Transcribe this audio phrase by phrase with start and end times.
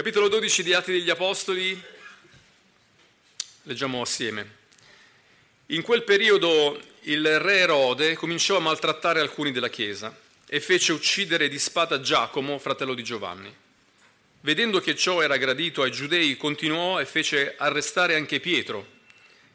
[0.00, 1.78] Capitolo 12 di Atti degli Apostoli,
[3.64, 4.50] leggiamo assieme.
[5.66, 11.50] In quel periodo il re Erode cominciò a maltrattare alcuni della Chiesa e fece uccidere
[11.50, 13.54] di spada Giacomo, fratello di Giovanni.
[14.40, 18.86] Vedendo che ciò era gradito ai giudei, continuò e fece arrestare anche Pietro.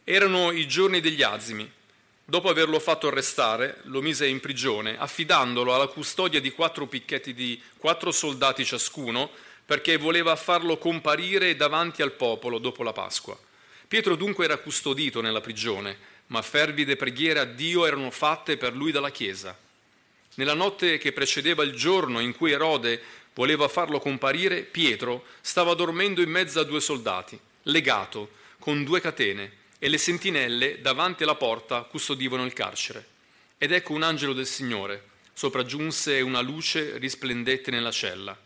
[0.03, 1.67] Erano i giorni degli azimi.
[2.23, 7.59] Dopo averlo fatto arrestare, lo mise in prigione, affidandolo alla custodia di quattro picchetti di
[7.77, 9.31] quattro soldati ciascuno,
[9.65, 13.37] perché voleva farlo comparire davanti al popolo dopo la Pasqua.
[13.87, 15.97] Pietro dunque era custodito nella prigione,
[16.27, 19.57] ma fervide preghiere a Dio erano fatte per lui dalla Chiesa.
[20.35, 23.01] Nella notte che precedeva il giorno in cui Erode
[23.33, 29.63] voleva farlo comparire, Pietro stava dormendo in mezzo a due soldati, legato, con due catene,
[29.79, 33.05] e le sentinelle davanti alla porta custodivano il carcere.
[33.57, 38.37] Ed ecco un angelo del Signore, sopraggiunse e una luce risplendette nella cella.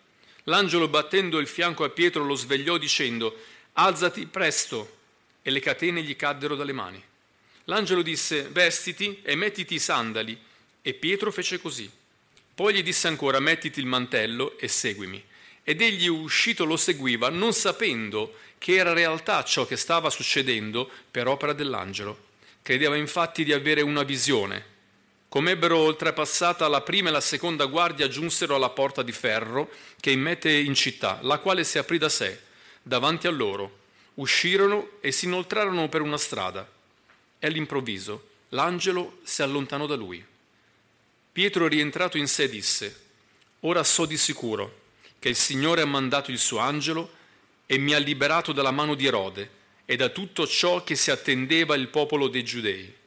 [0.49, 3.37] L'angelo battendo il fianco a Pietro lo svegliò dicendo,
[3.73, 4.97] alzati presto,
[5.43, 7.01] e le catene gli caddero dalle mani.
[7.65, 10.37] L'angelo disse, vestiti e mettiti i sandali,
[10.81, 11.89] e Pietro fece così.
[12.55, 15.23] Poi gli disse ancora, mettiti il mantello e seguimi.
[15.63, 21.27] Ed egli uscito lo seguiva, non sapendo che era realtà ciò che stava succedendo per
[21.27, 22.25] opera dell'angelo.
[22.63, 24.77] Credeva infatti di avere una visione.
[25.29, 30.09] Come ebbero oltrepassata la prima e la seconda guardia, giunsero alla porta di ferro che
[30.09, 32.39] immette in città, la quale si aprì da sé,
[32.81, 33.77] davanti a loro.
[34.15, 36.67] Uscirono e si inoltrarono per una strada.
[37.37, 40.25] E all'improvviso l'angelo si allontanò da lui.
[41.31, 42.99] Pietro, rientrato in sé, disse,
[43.61, 44.79] Ora so di sicuro
[45.19, 47.17] che il Signore ha mandato il suo angelo
[47.67, 51.75] e mi ha liberato dalla mano di Erode e da tutto ciò che si attendeva
[51.75, 52.97] il popolo dei giudei.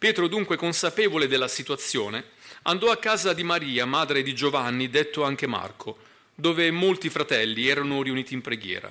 [0.00, 2.24] Pietro, dunque consapevole della situazione,
[2.62, 5.98] andò a casa di Maria, madre di Giovanni, detto anche Marco,
[6.34, 8.90] dove molti fratelli erano riuniti in preghiera.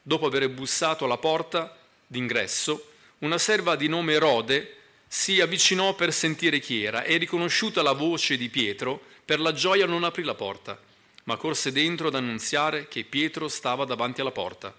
[0.00, 4.76] Dopo aver bussato alla porta d'ingresso, una serva di nome Erode
[5.08, 9.86] si avvicinò per sentire chi era e riconosciuta la voce di Pietro, per la gioia
[9.86, 10.80] non aprì la porta,
[11.24, 14.72] ma corse dentro ad annunziare che Pietro stava davanti alla porta.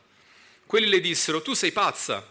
[0.66, 2.26] Quelli le dissero, tu sei pazza,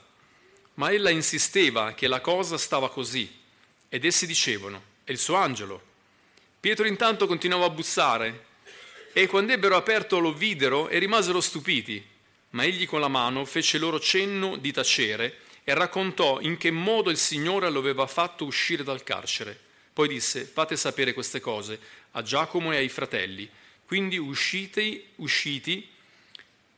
[0.79, 3.29] ma ella insisteva che la cosa stava così,
[3.89, 5.83] ed essi dicevano, è il suo angelo.
[6.61, 8.47] Pietro intanto continuava a bussare,
[9.13, 12.05] e quando ebbero aperto lo videro e rimasero stupiti,
[12.51, 17.11] ma egli con la mano fece loro cenno di tacere, e raccontò in che modo
[17.11, 19.59] il Signore lo aveva fatto uscire dal carcere.
[19.93, 21.79] Poi disse, fate sapere queste cose
[22.13, 23.49] a Giacomo e ai fratelli.
[23.85, 25.87] Quindi usciti, usciti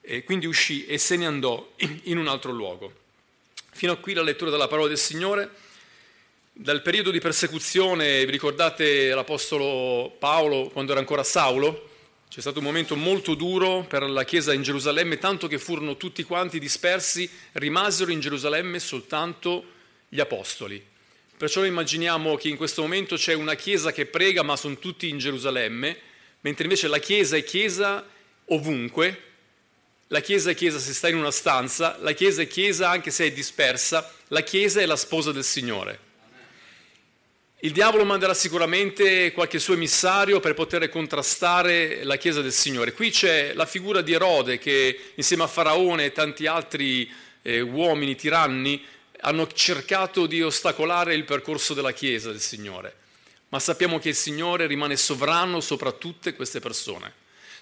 [0.00, 1.72] e quindi uscì e se ne andò
[2.04, 2.94] in un altro luogo.
[3.72, 5.48] Fino a qui la lettura della parola del Signore.
[6.52, 11.88] Dal periodo di persecuzione, vi ricordate l'Apostolo Paolo quando era ancora Saulo?
[12.28, 16.22] C'è stato un momento molto duro per la Chiesa in Gerusalemme, tanto che furono tutti
[16.22, 19.64] quanti dispersi, rimasero in Gerusalemme soltanto
[20.08, 20.84] gli apostoli.
[21.36, 25.18] Perciò immaginiamo che in questo momento c'è una Chiesa che prega, ma sono tutti in
[25.18, 25.96] Gerusalemme,
[26.42, 28.06] mentre invece la Chiesa è Chiesa
[28.46, 29.29] ovunque,
[30.12, 33.26] la Chiesa è Chiesa se sta in una stanza, la Chiesa è Chiesa anche se
[33.26, 36.08] è dispersa, la Chiesa è la sposa del Signore.
[37.60, 42.92] Il diavolo manderà sicuramente qualche suo emissario per poter contrastare la Chiesa del Signore.
[42.92, 47.08] Qui c'è la figura di Erode che insieme a Faraone e tanti altri
[47.42, 48.84] eh, uomini tiranni
[49.20, 52.96] hanno cercato di ostacolare il percorso della Chiesa del Signore.
[53.50, 57.12] Ma sappiamo che il Signore rimane sovrano sopra tutte queste persone.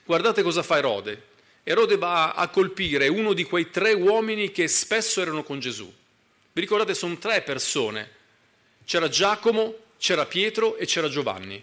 [0.07, 1.37] Guardate cosa fa Erode.
[1.69, 5.85] Erode va a colpire uno di quei tre uomini che spesso erano con Gesù.
[6.53, 8.11] Vi ricordate, sono tre persone.
[8.87, 11.63] C'era Giacomo, c'era Pietro e c'era Giovanni.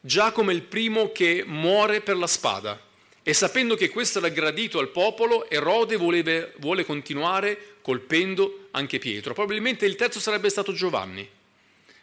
[0.00, 2.80] Giacomo è il primo che muore per la spada
[3.22, 9.34] e sapendo che questo era gradito al popolo, Erode voleva, vuole continuare colpendo anche Pietro.
[9.34, 11.28] Probabilmente il terzo sarebbe stato Giovanni,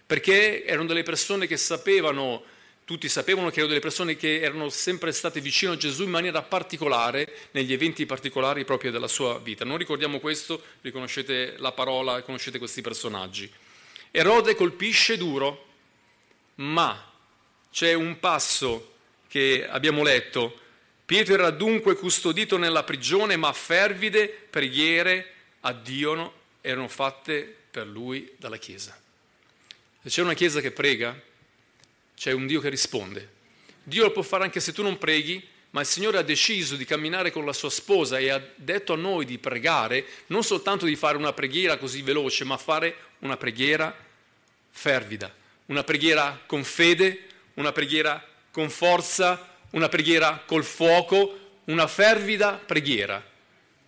[0.05, 2.43] perché erano delle persone che sapevano,
[2.91, 6.41] tutti sapevano che erano delle persone che erano sempre state vicino a Gesù in maniera
[6.41, 9.63] particolare, negli eventi particolari proprio della sua vita.
[9.63, 13.49] Non ricordiamo questo, riconoscete la parola, conoscete questi personaggi.
[14.11, 15.67] Erode colpisce duro,
[16.55, 17.13] ma
[17.71, 18.95] c'è un passo
[19.29, 20.59] che abbiamo letto.
[21.05, 28.33] Pietro era dunque custodito nella prigione, ma fervide preghiere a Dio erano fatte per lui
[28.35, 28.99] dalla Chiesa.
[30.03, 31.17] Se c'è una Chiesa che prega,
[32.21, 33.27] c'è un Dio che risponde.
[33.81, 36.85] Dio lo può fare anche se tu non preghi, ma il Signore ha deciso di
[36.85, 40.95] camminare con la sua sposa e ha detto a noi di pregare, non soltanto di
[40.95, 43.97] fare una preghiera così veloce, ma fare una preghiera
[44.69, 45.33] fervida,
[45.65, 47.25] una preghiera con fede,
[47.55, 53.29] una preghiera con forza, una preghiera col fuoco, una fervida preghiera.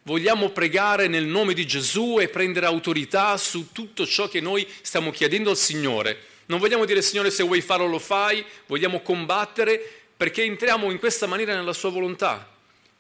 [0.02, 5.12] Vogliamo pregare nel nome di Gesù e prendere autorità su tutto ciò che noi stiamo
[5.12, 6.32] chiedendo al Signore.
[6.54, 9.82] Non vogliamo dire Signore se vuoi farlo lo fai, vogliamo combattere
[10.16, 12.48] perché entriamo in questa maniera nella sua volontà.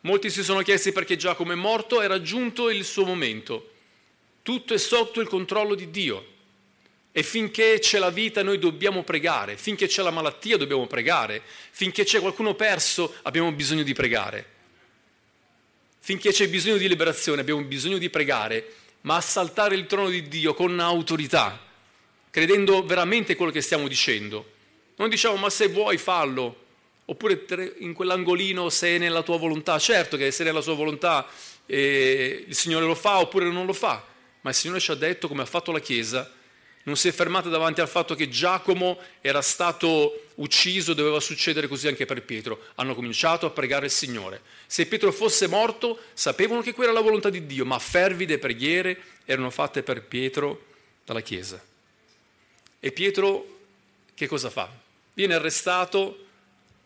[0.01, 3.69] Molti si sono chiesti perché Giacomo è morto, è raggiunto il suo momento.
[4.41, 6.25] Tutto è sotto il controllo di Dio.
[7.11, 12.05] E finché c'è la vita noi dobbiamo pregare, finché c'è la malattia dobbiamo pregare, finché
[12.05, 14.45] c'è qualcuno perso abbiamo bisogno di pregare.
[15.99, 20.55] Finché c'è bisogno di liberazione abbiamo bisogno di pregare, ma assaltare il trono di Dio
[20.55, 21.71] con autorità,
[22.33, 24.53] credendo veramente quello che stiamo dicendo.
[24.95, 26.61] Non diciamo ma se vuoi fallo,
[27.05, 27.45] oppure
[27.77, 29.77] in quell'angolino se è nella tua volontà.
[29.77, 31.27] Certo che se è nella sua volontà
[31.67, 34.03] eh, il Signore lo fa oppure non lo fa,
[34.41, 36.27] ma il Signore ci ha detto come ha fatto la Chiesa
[36.83, 41.87] non si è fermata davanti al fatto che Giacomo era stato ucciso, doveva succedere così
[41.87, 42.59] anche per Pietro.
[42.75, 44.41] Hanno cominciato a pregare il Signore.
[44.65, 48.97] Se Pietro fosse morto, sapevano che quella era la volontà di Dio, ma fervide preghiere
[49.23, 50.65] erano fatte per Pietro
[51.05, 51.72] dalla Chiesa.
[52.85, 53.59] E Pietro
[54.13, 54.69] che cosa fa?
[55.13, 56.25] Viene arrestato,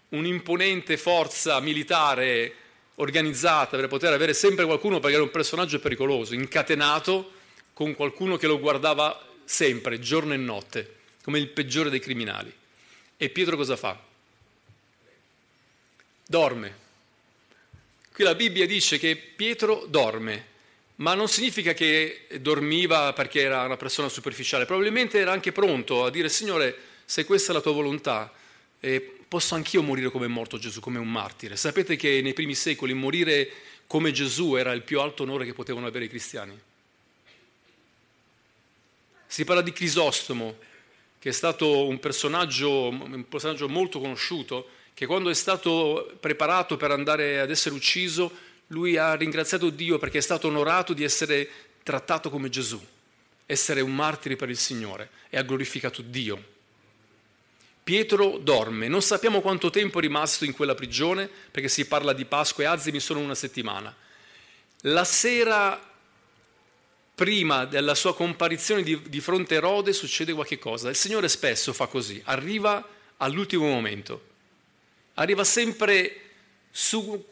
[0.10, 2.54] un'imponente forza militare
[2.98, 7.32] organizzata per poter avere sempre qualcuno, perché era un personaggio pericoloso, incatenato
[7.74, 12.54] con qualcuno che lo guardava sempre, giorno e notte, come il peggiore dei criminali.
[13.18, 14.00] E Pietro cosa fa?
[16.28, 16.76] Dorme.
[18.14, 20.46] Qui la Bibbia dice che Pietro dorme,
[20.98, 26.10] ma non significa che dormiva perché era una persona superficiale, probabilmente era anche pronto a
[26.10, 28.32] dire Signore, se questa è la tua volontà,
[28.80, 31.56] eh, posso anch'io morire come è morto Gesù, come un martire.
[31.56, 33.50] Sapete che nei primi secoli morire
[33.86, 36.60] come Gesù era il più alto onore che potevano avere i cristiani?
[39.28, 40.58] Si parla di Crisostomo,
[41.20, 46.92] che è stato un personaggio, un personaggio molto conosciuto, che quando è stato preparato per
[46.92, 48.32] andare ad essere ucciso,
[48.68, 51.50] lui ha ringraziato Dio perché è stato onorato di essere
[51.84, 52.84] trattato come Gesù,
[53.46, 56.56] essere un martire per il Signore e ha glorificato Dio.
[57.84, 62.26] Pietro dorme, non sappiamo quanto tempo è rimasto in quella prigione, perché si parla di
[62.26, 63.96] Pasqua e Azimi solo una settimana.
[64.82, 65.82] La sera
[67.16, 70.90] prima della sua comparizione di, di fronte a Erode succede qualche cosa.
[70.90, 72.86] Il Signore spesso fa così, arriva
[73.18, 74.22] all'ultimo momento,
[75.14, 76.22] arriva sempre
[76.70, 77.26] su,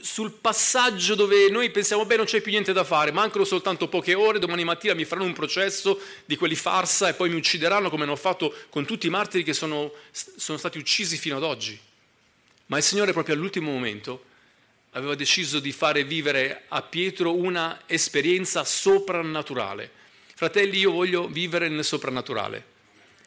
[0.00, 4.14] sul passaggio dove noi pensiamo, beh non c'è più niente da fare, mancano soltanto poche
[4.14, 8.04] ore, domani mattina mi faranno un processo di quelli farsa e poi mi uccideranno come
[8.04, 11.78] hanno fatto con tutti i martiri che sono, sono stati uccisi fino ad oggi.
[12.66, 14.24] Ma il Signore proprio all'ultimo momento
[14.92, 19.90] aveva deciso di fare vivere a Pietro una esperienza soprannaturale.
[20.34, 22.74] Fratelli, io voglio vivere nel soprannaturale.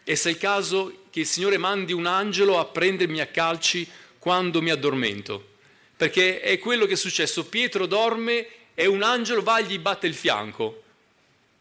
[0.04, 3.88] E se è il caso che il Signore mandi un angelo a prendermi a calci
[4.18, 5.57] quando mi addormento.
[5.99, 7.47] Perché è quello che è successo.
[7.47, 10.83] Pietro dorme e un angelo va e gli batte il fianco.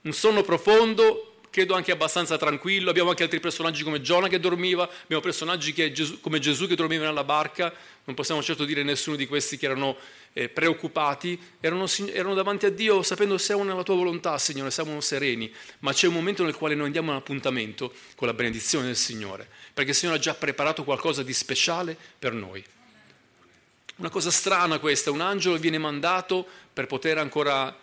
[0.02, 2.88] Un sonno profondo, credo anche abbastanza tranquillo.
[2.88, 7.04] Abbiamo anche altri personaggi come Giona che dormiva, abbiamo personaggi Gesù, come Gesù che dormiva
[7.04, 7.74] nella barca.
[8.04, 9.96] Non possiamo certo dire nessuno di questi che erano
[10.32, 15.52] eh, preoccupati, erano, erano, davanti a Dio sapendo siamo nella tua volontà, Signore, siamo sereni.
[15.80, 18.96] Ma c'è un momento nel quale noi andiamo a un appuntamento con la benedizione del
[18.96, 22.64] Signore, perché il Signore ha già preparato qualcosa di speciale per noi.
[23.98, 27.76] Una cosa strana questa, un angelo viene mandato per poter ancora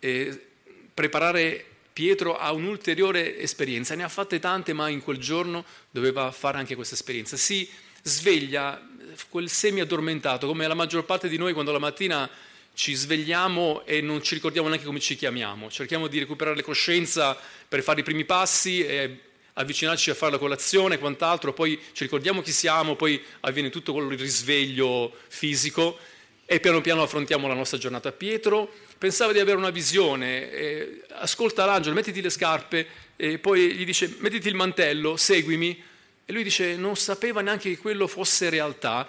[0.00, 0.46] eh,
[0.92, 6.58] preparare Pietro ha un'ulteriore esperienza, ne ha fatte tante, ma in quel giorno doveva fare
[6.58, 7.36] anche questa esperienza.
[7.36, 7.70] Si
[8.02, 8.84] sveglia
[9.28, 12.28] quel semi addormentato, come la maggior parte di noi quando la mattina
[12.74, 15.70] ci svegliamo e non ci ricordiamo neanche come ci chiamiamo.
[15.70, 19.20] Cerchiamo di recuperare la coscienza per fare i primi passi e
[19.54, 23.92] avvicinarci a fare la colazione e quant'altro, poi ci ricordiamo chi siamo, poi avviene tutto
[23.92, 25.98] quello il risveglio fisico
[26.46, 28.12] e piano piano affrontiamo la nostra giornata.
[28.12, 33.84] Pietro pensava di avere una visione, eh, ascolta l'angelo, mettiti le scarpe, e poi gli
[33.84, 35.82] dice mettiti il mantello, seguimi.
[36.26, 39.08] E lui dice non sapeva neanche che quello fosse realtà,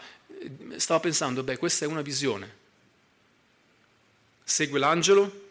[0.75, 2.63] stava pensando, beh, questa è una visione.
[4.43, 5.44] Segue l'angelo,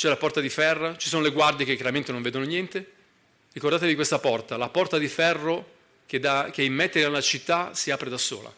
[0.00, 2.90] c'è la porta di ferro, ci sono le guardie che chiaramente non vedono niente.
[3.52, 5.72] Ricordatevi questa porta, la porta di ferro
[6.06, 8.50] che, da, che immette nella città si apre da sola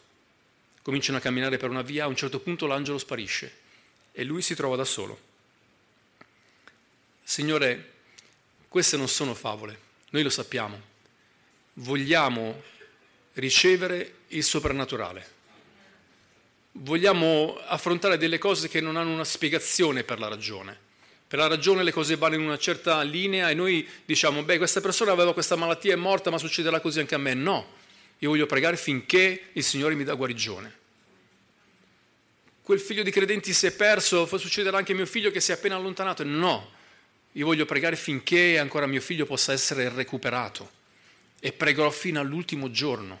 [0.81, 3.57] cominciano a camminare per una via, a un certo punto l'angelo sparisce
[4.13, 5.19] e lui si trova da solo.
[7.21, 7.91] Signore,
[8.69, 9.77] queste non sono favole,
[10.11, 10.79] noi lo sappiamo.
[11.73, 12.63] Vogliamo
[13.33, 15.31] ricevere il soprannaturale.
[16.71, 20.82] Vogliamo affrontare delle cose che non hanno una spiegazione per la ragione.
[21.33, 24.81] Per la ragione le cose vanno in una certa linea e noi diciamo, beh, questa
[24.81, 27.33] persona aveva questa malattia, è morta, ma succederà così anche a me.
[27.33, 27.73] No,
[28.19, 30.71] io voglio pregare finché il Signore mi dà guarigione.
[32.61, 35.49] quel figlio di credenti si è perso, può succedere anche a mio figlio che si
[35.49, 36.23] è appena allontanato.
[36.23, 36.69] No,
[37.31, 40.69] io voglio pregare finché ancora mio figlio possa essere recuperato
[41.39, 43.19] e pregherò fino all'ultimo giorno.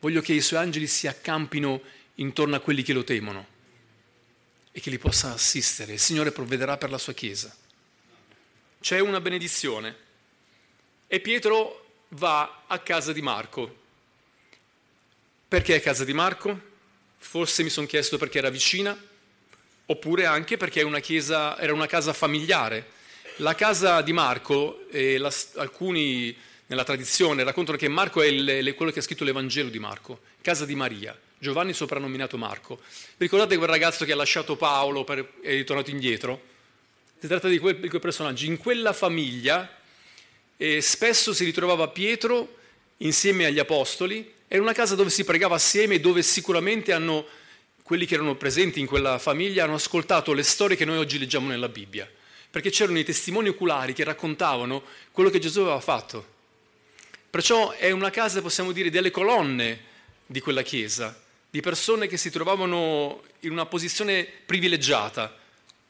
[0.00, 1.80] Voglio che i suoi angeli si accampino
[2.16, 3.56] intorno a quelli che lo temono
[4.72, 5.94] e che li possa assistere.
[5.94, 7.54] Il Signore provvederà per la sua Chiesa.
[8.80, 9.96] C'è una benedizione
[11.06, 13.76] e Pietro va a casa di Marco.
[15.48, 16.60] Perché a casa di Marco?
[17.16, 18.96] Forse mi sono chiesto perché era vicina,
[19.86, 22.96] oppure anche perché una chiesa, era una casa familiare.
[23.36, 28.98] La casa di Marco, la, alcuni nella tradizione raccontano che Marco è il, quello che
[28.98, 31.18] ha scritto l'Evangelo di Marco, casa di Maria.
[31.38, 32.80] Giovanni soprannominato Marco.
[33.16, 36.42] Ricordate quel ragazzo che ha lasciato Paolo e è ritornato indietro?
[37.18, 38.44] Si tratta di quel, di quel personaggio.
[38.44, 39.76] In quella famiglia
[40.56, 42.56] eh, spesso si ritrovava Pietro
[42.98, 47.26] insieme agli apostoli era una casa dove si pregava assieme dove sicuramente hanno,
[47.82, 51.48] quelli che erano presenti in quella famiglia hanno ascoltato le storie che noi oggi leggiamo
[51.48, 52.10] nella Bibbia,
[52.50, 56.36] perché c'erano i testimoni oculari che raccontavano quello che Gesù aveva fatto.
[57.28, 59.84] Perciò è una casa, possiamo dire, delle colonne
[60.24, 65.34] di quella chiesa, di persone che si trovavano in una posizione privilegiata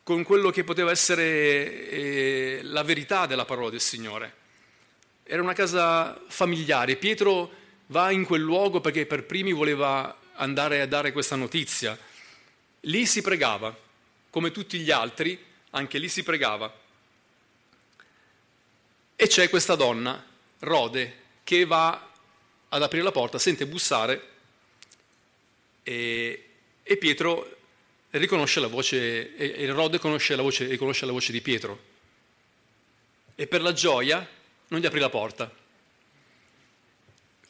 [0.04, 4.34] con quello che poteva essere eh, la verità della parola del Signore.
[5.24, 6.96] Era una casa familiare.
[6.96, 7.50] Pietro
[7.86, 11.98] va in quel luogo perché per primi voleva andare a dare questa notizia.
[12.82, 13.76] Lì si pregava,
[14.30, 15.38] come tutti gli altri,
[15.70, 16.72] anche lì si pregava.
[19.16, 20.24] E c'è questa donna,
[20.60, 22.10] Rode, che va
[22.68, 24.36] ad aprire la porta, sente bussare
[25.88, 26.44] e,
[26.82, 27.56] e Pietro
[28.10, 31.78] riconosce la voce, e Rode conosce la voce, riconosce la voce di Pietro.
[33.34, 34.26] E per la gioia
[34.68, 35.66] non gli aprì la porta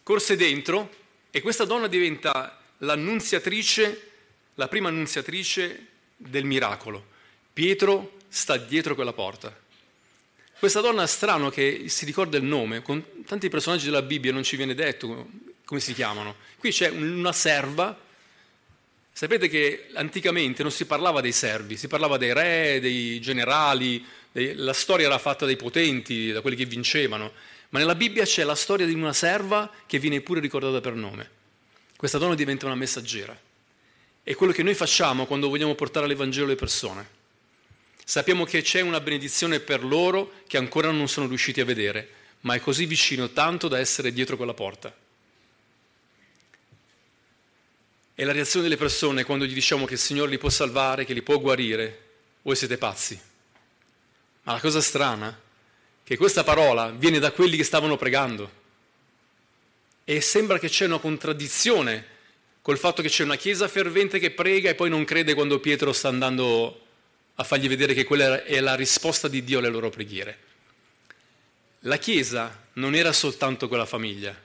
[0.09, 0.91] corse dentro
[1.31, 4.11] e questa donna diventa l'annunziatrice,
[4.55, 7.09] la prima annunziatrice del miracolo.
[7.53, 9.55] Pietro sta dietro quella porta.
[10.59, 14.57] Questa donna strano che si ricorda il nome, con tanti personaggi della Bibbia non ci
[14.57, 15.29] viene detto
[15.67, 16.37] come si chiamano.
[16.57, 17.95] Qui c'è una serva,
[19.19, 24.55] sapete che anticamente non si parlava dei servi, si parlava dei re, dei generali, dei,
[24.55, 27.33] la storia era fatta dai potenti, da quelli che vincevano.
[27.71, 31.31] Ma nella Bibbia c'è la storia di una serva che viene pure ricordata per nome.
[31.97, 33.37] Questa donna diventa una messaggera.
[34.23, 37.09] È quello che noi facciamo quando vogliamo portare l'Evangelo alle persone.
[38.05, 42.09] Sappiamo che c'è una benedizione per loro che ancora non sono riusciti a vedere,
[42.43, 44.95] ma è così vicino tanto da essere dietro quella porta.
[48.21, 51.13] E la reazione delle persone quando gli diciamo che il Signore li può salvare, che
[51.13, 52.07] li può guarire,
[52.43, 53.17] voi siete pazzi.
[54.43, 55.41] Ma la cosa strana
[56.03, 58.51] che questa parola viene da quelli che stavano pregando.
[60.03, 62.07] E sembra che c'è una contraddizione
[62.61, 65.93] col fatto che c'è una chiesa fervente che prega e poi non crede quando Pietro
[65.93, 66.87] sta andando
[67.37, 70.39] a fargli vedere che quella è la risposta di Dio alle loro preghiere.
[71.83, 74.37] La chiesa non era soltanto quella famiglia,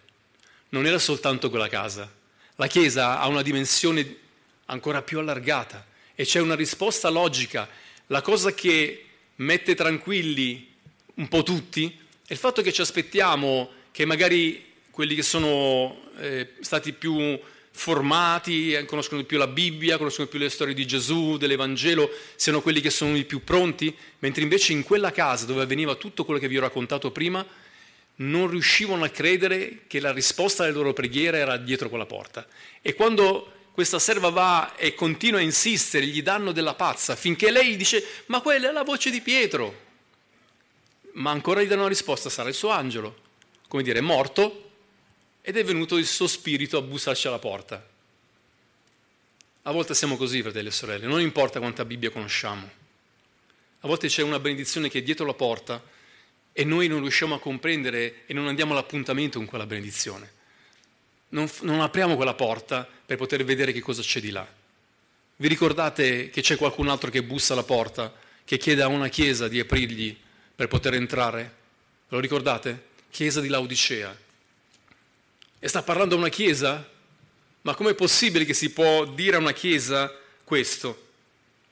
[0.69, 2.21] non era soltanto quella casa.
[2.57, 4.17] La chiesa ha una dimensione
[4.65, 7.67] ancora più allargata e c'è una risposta logica.
[8.07, 9.05] La cosa che
[9.37, 10.71] mette tranquilli
[11.15, 16.53] un po' tutti, è il fatto che ci aspettiamo che magari quelli che sono eh,
[16.61, 17.39] stati più
[17.71, 22.61] formati, eh, conoscono di più la Bibbia, conoscono più le storie di Gesù, dell'Evangelo, siano
[22.61, 26.39] quelli che sono i più pronti, mentre invece in quella casa dove avveniva tutto quello
[26.39, 27.43] che vi ho raccontato prima,
[28.15, 32.45] non riuscivano a credere che la risposta alle loro preghiere era dietro quella porta.
[32.81, 37.75] E quando questa serva va e continua a insistere, gli danno della pazza, finché lei
[37.75, 39.83] dice, ma quella è la voce di Pietro
[41.13, 43.15] ma ancora gli danno una risposta, sarà il suo angelo,
[43.67, 44.71] come dire, è morto
[45.41, 47.85] ed è venuto il suo spirito a bussarci alla porta.
[49.63, 52.81] A volte siamo così, fratelli e sorelle, non importa quanta Bibbia conosciamo.
[53.81, 55.81] A volte c'è una benedizione che è dietro la porta
[56.53, 60.31] e noi non riusciamo a comprendere e non andiamo all'appuntamento con quella benedizione.
[61.29, 64.47] Non, non apriamo quella porta per poter vedere che cosa c'è di là.
[65.35, 68.13] Vi ricordate che c'è qualcun altro che bussa alla porta,
[68.45, 70.15] che chiede a una chiesa di aprirgli
[70.55, 71.55] per poter entrare.
[72.09, 72.91] Lo ricordate?
[73.09, 74.15] Chiesa di Laodicea.
[75.59, 76.87] E sta parlando a una chiesa?
[77.61, 81.07] Ma com'è possibile che si può dire a una chiesa questo?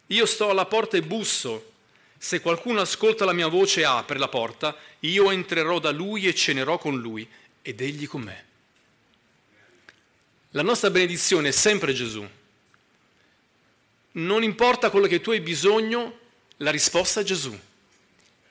[0.07, 1.70] Io sto alla porta e busso.
[2.23, 6.35] Se qualcuno ascolta la mia voce e apre la porta, io entrerò da lui e
[6.35, 7.27] cenerò con lui
[7.63, 8.45] ed egli con me.
[10.51, 12.23] La nostra benedizione è sempre Gesù.
[14.11, 16.19] Non importa quello che tu hai bisogno,
[16.57, 17.59] la risposta è Gesù.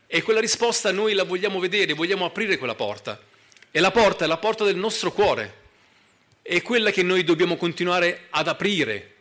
[0.08, 3.22] E quella risposta noi la vogliamo vedere, vogliamo aprire quella porta.
[3.70, 5.58] E la porta è la porta del nostro cuore.
[6.42, 9.14] È quella che noi dobbiamo continuare ad aprire.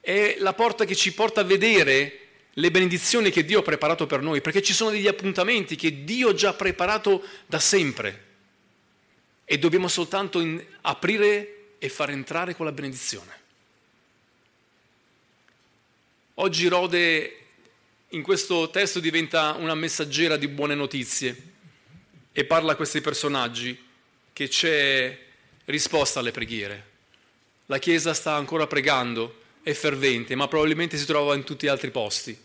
[0.00, 2.23] è la porta che ci porta a vedere
[2.54, 6.30] le benedizioni che Dio ha preparato per noi, perché ci sono degli appuntamenti che Dio
[6.30, 8.22] ha già preparato da sempre
[9.44, 10.42] e dobbiamo soltanto
[10.82, 13.42] aprire e far entrare quella benedizione.
[16.34, 17.38] Oggi Rode
[18.08, 21.52] in questo testo diventa una messaggera di buone notizie
[22.32, 23.80] e parla a questi personaggi
[24.32, 25.18] che c'è
[25.66, 26.92] risposta alle preghiere.
[27.66, 31.90] La Chiesa sta ancora pregando, è fervente, ma probabilmente si trova in tutti gli altri
[31.90, 32.36] posti.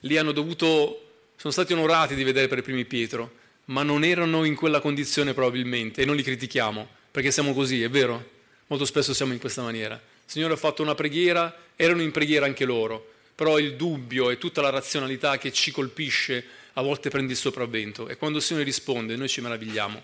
[0.00, 3.32] Lì hanno dovuto, sono stati onorati di vedere per primi Pietro,
[3.66, 7.90] ma non erano in quella condizione probabilmente e non li critichiamo, perché siamo così, è
[7.90, 8.34] vero?
[8.68, 9.94] Molto spesso siamo in questa maniera.
[9.94, 10.00] Il
[10.30, 14.60] Signore ha fatto una preghiera, erano in preghiera anche loro, però il dubbio e tutta
[14.60, 19.16] la razionalità che ci colpisce a volte prende il sopravvento e quando il Signore risponde
[19.16, 20.02] noi ci meravigliamo.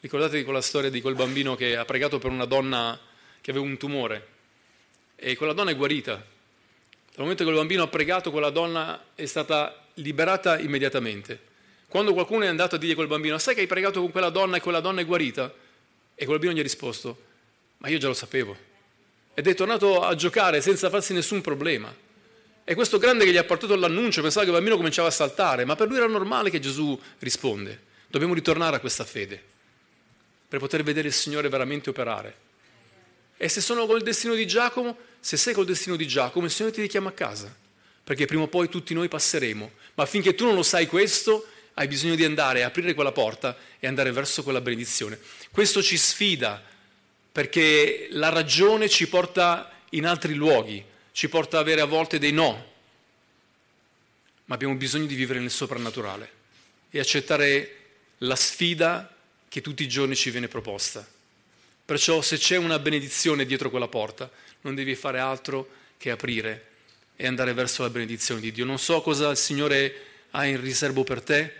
[0.00, 2.98] Ricordate quella storia di quel bambino che ha pregato per una donna
[3.40, 4.26] che aveva un tumore
[5.16, 6.24] e quella donna è guarita.
[7.18, 11.36] Dal momento che il bambino ha pregato, quella donna è stata liberata immediatamente.
[11.88, 14.30] Quando qualcuno è andato a dire a quel bambino, sai che hai pregato con quella
[14.30, 15.52] donna e quella donna è guarita?
[16.14, 17.20] E quel bambino gli ha risposto,
[17.78, 18.56] ma io già lo sapevo.
[19.34, 21.92] Ed è tornato a giocare senza farsi nessun problema.
[22.62, 25.64] E questo grande che gli ha portato l'annuncio pensava che il bambino cominciava a saltare,
[25.64, 27.82] ma per lui era normale che Gesù risponde.
[28.06, 29.42] Dobbiamo ritornare a questa fede
[30.46, 32.46] per poter vedere il Signore veramente operare.
[33.40, 36.74] E se sono col destino di Giacomo, se sei col destino di Giacomo, il Signore
[36.74, 37.54] ti richiama a casa,
[38.02, 39.70] perché prima o poi tutti noi passeremo.
[39.94, 43.86] Ma finché tu non lo sai questo, hai bisogno di andare, aprire quella porta e
[43.86, 45.18] andare verso quella benedizione.
[45.52, 46.60] Questo ci sfida
[47.30, 52.32] perché la ragione ci porta in altri luoghi, ci porta ad avere a volte dei
[52.32, 52.72] no,
[54.46, 56.32] ma abbiamo bisogno di vivere nel soprannaturale
[56.90, 57.76] e accettare
[58.18, 59.14] la sfida
[59.48, 61.06] che tutti i giorni ci viene proposta.
[61.88, 66.66] Perciò se c'è una benedizione dietro quella porta, non devi fare altro che aprire
[67.16, 68.66] e andare verso la benedizione di Dio.
[68.66, 69.94] Non so cosa il Signore
[70.32, 71.50] ha in riservo per te,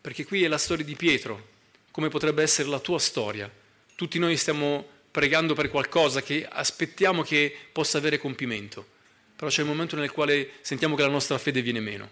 [0.00, 1.48] perché qui è la storia di Pietro,
[1.90, 3.50] come potrebbe essere la tua storia.
[3.96, 8.86] Tutti noi stiamo pregando per qualcosa che aspettiamo che possa avere compimento,
[9.34, 12.08] però c'è il momento nel quale sentiamo che la nostra fede viene meno.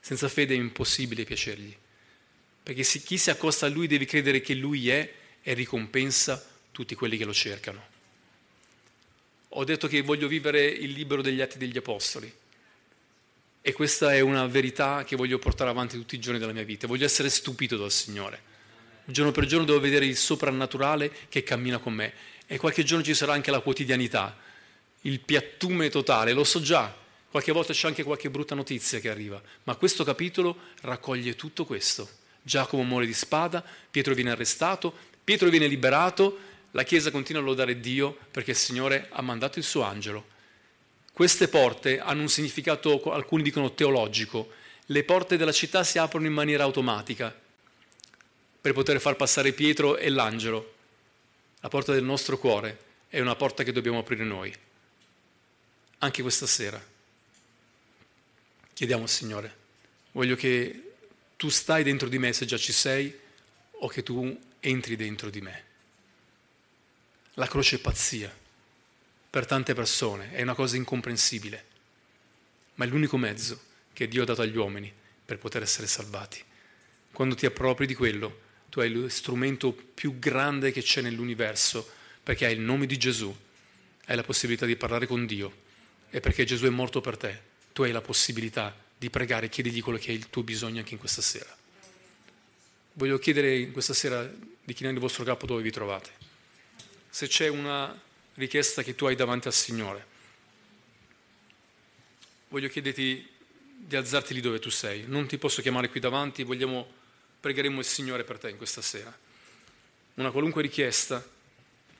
[0.00, 1.76] Senza fede è impossibile piacergli,
[2.60, 5.12] perché chi si accosta a lui deve credere che lui è
[5.44, 7.82] e ricompensa tutti quelli che lo cercano.
[9.48, 12.30] Ho detto che voglio vivere il libro degli atti degli apostoli
[13.62, 16.86] e questa è una verità che voglio portare avanti tutti i giorni della mia vita.
[16.86, 18.42] Voglio essere stupito dal Signore.
[19.06, 22.12] Giorno per giorno devo vedere il soprannaturale che cammina con me.
[22.46, 24.36] E qualche giorno ci sarà anche la quotidianità,
[25.00, 26.34] il piattume totale.
[26.34, 26.94] Lo so già,
[27.30, 29.40] qualche volta c'è anche qualche brutta notizia che arriva.
[29.62, 32.06] Ma questo capitolo raccoglie tutto questo.
[32.42, 36.38] Giacomo muore di spada, Pietro viene arrestato, Pietro viene liberato,
[36.76, 40.34] la Chiesa continua a lodare Dio perché il Signore ha mandato il suo angelo
[41.16, 44.52] queste porte hanno un significato, alcuni dicono teologico.
[44.84, 47.34] Le porte della città si aprono in maniera automatica
[48.60, 50.74] per poter far passare Pietro e l'angelo.
[51.60, 54.54] La porta del nostro cuore è una porta che dobbiamo aprire noi.
[56.00, 56.78] Anche questa sera.
[58.74, 59.56] Chiediamo al Signore,
[60.12, 60.92] voglio che
[61.36, 63.18] tu stai dentro di me se già ci sei
[63.70, 65.65] o che tu entri dentro di me.
[67.38, 68.34] La croce è pazzia
[69.28, 71.64] per tante persone, è una cosa incomprensibile,
[72.76, 73.60] ma è l'unico mezzo
[73.92, 74.90] che Dio ha dato agli uomini
[75.22, 76.42] per poter essere salvati.
[77.12, 81.86] Quando ti appropri di quello, tu hai lo strumento più grande che c'è nell'universo,
[82.22, 83.36] perché hai il nome di Gesù,
[84.06, 85.64] hai la possibilità di parlare con Dio
[86.08, 87.40] e perché Gesù è morto per te,
[87.74, 91.00] tu hai la possibilità di pregare chiedigli quello che è il tuo bisogno anche in
[91.00, 91.54] questa sera.
[92.94, 96.25] Voglio chiedere in questa sera di chinare il vostro capo dove vi trovate.
[97.16, 97.98] Se c'è una
[98.34, 100.04] richiesta che tu hai davanti al Signore.
[102.48, 103.26] Voglio chiederti
[103.74, 105.04] di alzarti lì dove tu sei.
[105.06, 106.86] Non ti posso chiamare qui davanti, vogliamo,
[107.40, 109.18] pregheremo il Signore per te in questa sera.
[110.16, 111.26] Una qualunque richiesta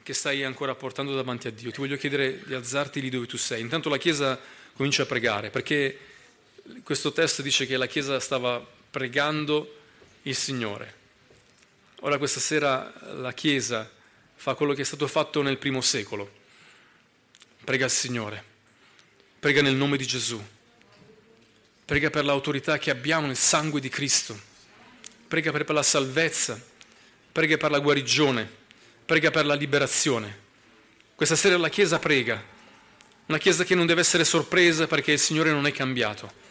[0.02, 3.38] che stai ancora portando davanti a Dio, ti voglio chiedere di alzarti lì dove tu
[3.38, 3.62] sei.
[3.62, 4.38] Intanto la Chiesa
[4.74, 5.98] comincia a pregare, perché
[6.82, 9.78] questo testo dice che la Chiesa stava pregando
[10.24, 10.94] il Signore.
[12.00, 13.94] Ora questa sera la Chiesa
[14.36, 16.30] fa quello che è stato fatto nel primo secolo.
[17.64, 18.44] Prega il Signore,
[19.40, 20.40] prega nel nome di Gesù,
[21.84, 24.38] prega per l'autorità che abbiamo nel sangue di Cristo,
[25.26, 26.60] prega per la salvezza,
[27.32, 28.48] prega per la guarigione,
[29.04, 30.44] prega per la liberazione.
[31.16, 32.42] Questa sera la Chiesa prega,
[33.26, 36.44] una Chiesa che non deve essere sorpresa perché il Signore non è cambiato.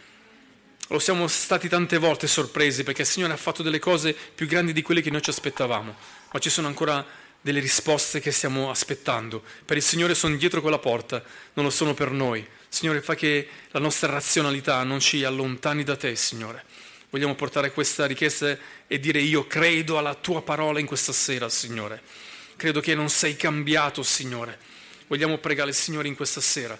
[0.89, 4.73] Lo siamo stati tante volte sorpresi perché il Signore ha fatto delle cose più grandi
[4.73, 5.95] di quelle che noi ci aspettavamo,
[6.31, 7.05] ma ci sono ancora
[7.45, 9.43] delle risposte che stiamo aspettando.
[9.63, 12.43] Per il Signore sono dietro quella porta, non lo sono per noi.
[12.67, 16.63] Signore, fa che la nostra razionalità non ci allontani da te, Signore.
[17.11, 22.01] Vogliamo portare questa richiesta e dire io credo alla tua parola in questa sera, Signore.
[22.55, 24.57] Credo che non sei cambiato, Signore.
[25.05, 26.75] Vogliamo pregare il Signore in questa sera.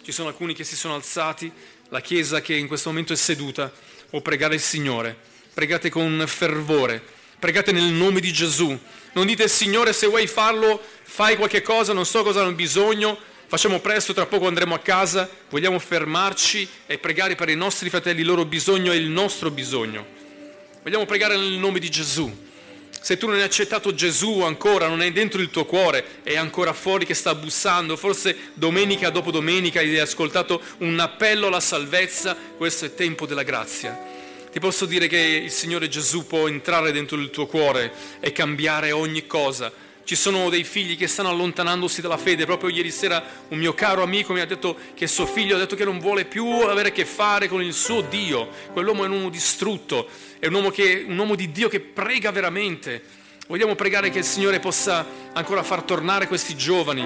[0.00, 1.50] Ci sono alcuni che si sono alzati,
[1.88, 3.72] la Chiesa che in questo momento è seduta,
[4.10, 5.18] o pregare il Signore.
[5.52, 7.02] Pregate con fervore,
[7.40, 8.78] pregate nel nome di Gesù.
[9.14, 13.78] Non dite Signore se vuoi farlo, fai qualche cosa, non so cosa hanno bisogno, facciamo
[13.78, 18.26] presto, tra poco andremo a casa, vogliamo fermarci e pregare per i nostri fratelli, il
[18.26, 20.04] loro bisogno è il nostro bisogno.
[20.82, 22.42] Vogliamo pregare nel nome di Gesù.
[23.00, 26.72] Se tu non hai accettato Gesù ancora, non è dentro il tuo cuore, è ancora
[26.72, 32.86] fuori che sta bussando, forse domenica dopo domenica hai ascoltato un appello alla salvezza, questo
[32.86, 34.23] è tempo della grazia.
[34.54, 38.92] Ti posso dire che il Signore Gesù può entrare dentro il tuo cuore e cambiare
[38.92, 39.72] ogni cosa.
[40.04, 42.44] Ci sono dei figli che stanno allontanandosi dalla fede.
[42.44, 45.74] Proprio ieri sera un mio caro amico mi ha detto che suo figlio ha detto
[45.74, 48.48] che non vuole più avere a che fare con il suo Dio.
[48.72, 50.06] Quell'uomo è un uomo distrutto,
[50.38, 53.02] è un uomo, che, un uomo di Dio che prega veramente.
[53.48, 57.04] Vogliamo pregare che il Signore possa ancora far tornare questi giovani.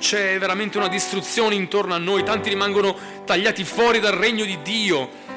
[0.00, 5.28] C'è veramente una distruzione intorno a noi, tanti rimangono tagliati fuori dal regno di Dio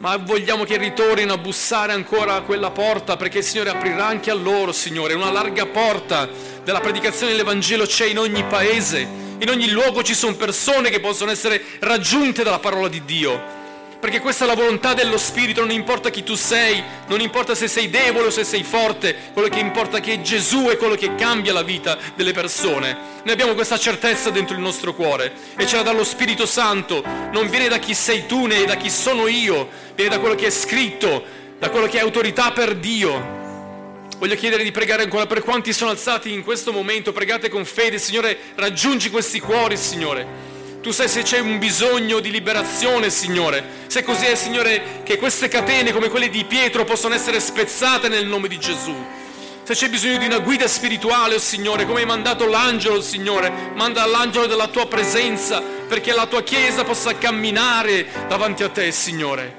[0.00, 4.30] ma vogliamo che ritornino a bussare ancora a quella porta perché il Signore aprirà anche
[4.30, 6.26] a loro, Signore, una larga porta
[6.64, 9.00] della predicazione dell'Evangelo c'è in ogni paese,
[9.38, 13.59] in ogni luogo ci sono persone che possono essere raggiunte dalla parola di Dio.
[14.00, 17.68] Perché questa è la volontà dello Spirito, non importa chi tu sei, non importa se
[17.68, 21.14] sei debole o se sei forte, quello che importa è che Gesù è quello che
[21.16, 22.96] cambia la vita delle persone.
[23.22, 27.04] Noi abbiamo questa certezza dentro il nostro cuore e ce la dà lo Spirito Santo,
[27.30, 30.46] non viene da chi sei tu né da chi sono io, viene da quello che
[30.46, 31.22] è scritto,
[31.58, 33.38] da quello che è autorità per Dio.
[34.16, 37.98] Voglio chiedere di pregare ancora per quanti sono alzati in questo momento, pregate con fede,
[37.98, 40.49] Signore, raggiungi questi cuori, Signore.
[40.82, 43.62] Tu sai se c'è un bisogno di liberazione, Signore.
[43.86, 48.26] Se così è, Signore, che queste catene come quelle di Pietro possono essere spezzate nel
[48.26, 48.94] nome di Gesù.
[49.62, 53.52] Se c'è bisogno di una guida spirituale, oh Signore, come hai mandato l'angelo, oh Signore,
[53.74, 59.54] manda l'angelo della tua presenza perché la tua Chiesa possa camminare davanti a te, Signore.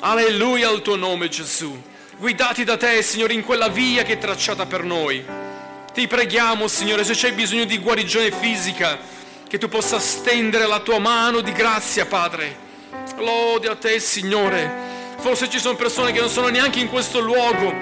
[0.00, 1.78] Alleluia al tuo nome, Gesù.
[2.16, 5.22] Guidati da te, Signore, in quella via che è tracciata per noi.
[5.92, 8.98] Ti preghiamo, Signore, se c'è bisogno di guarigione fisica,
[9.48, 12.64] che tu possa stendere la tua mano di grazia, Padre.
[13.16, 14.84] Lode a te, Signore.
[15.18, 17.72] Forse ci sono persone che non sono neanche in questo luogo,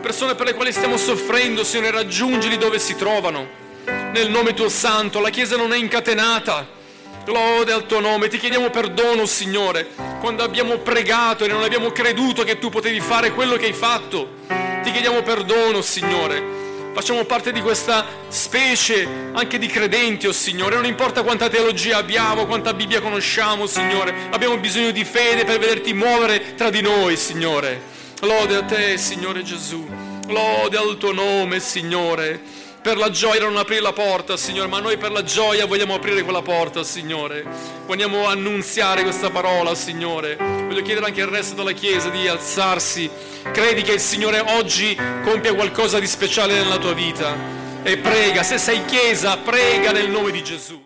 [0.00, 3.60] persone per le quali stiamo soffrendo, Signore, raggiungili dove si trovano.
[3.84, 6.80] Nel nome tuo santo, la Chiesa non è incatenata.
[7.26, 12.42] Lode al tuo nome, ti chiediamo perdono, Signore, quando abbiamo pregato e non abbiamo creduto
[12.42, 14.40] che tu potevi fare quello che hai fatto.
[14.82, 16.61] Ti chiediamo perdono, Signore
[16.92, 20.74] Facciamo parte di questa specie anche di credenti, oh Signore.
[20.74, 24.14] Non importa quanta teologia abbiamo, quanta Bibbia conosciamo, Signore.
[24.30, 27.80] Abbiamo bisogno di fede per vederti muovere tra di noi, Signore.
[28.20, 29.88] Lode a te, Signore Gesù.
[30.28, 32.40] Lode al tuo nome, Signore.
[32.82, 36.24] Per la gioia non aprire la porta, Signore, ma noi per la gioia vogliamo aprire
[36.24, 37.46] quella porta, Signore.
[37.86, 40.34] Vogliamo annunziare questa parola, Signore.
[40.36, 43.08] Voglio chiedere anche al resto della Chiesa di alzarsi.
[43.52, 47.36] Credi che il Signore oggi compia qualcosa di speciale nella tua vita.
[47.84, 50.81] E prega, se sei Chiesa, prega nel nome di Gesù.